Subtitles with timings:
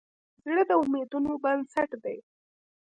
[0.43, 2.17] زړه د امیدونو بنسټ دی.